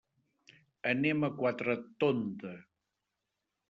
[0.93, 2.59] Anem a Quatretonda.